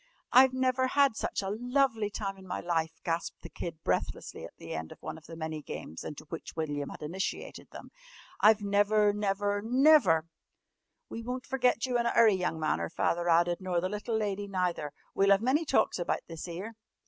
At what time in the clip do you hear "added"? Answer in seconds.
13.29-13.61